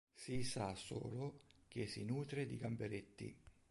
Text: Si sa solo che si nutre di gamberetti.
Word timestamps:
Si 0.15 0.41
sa 0.41 0.73
solo 0.73 1.41
che 1.67 1.85
si 1.85 2.03
nutre 2.05 2.47
di 2.47 2.57
gamberetti. 2.57 3.37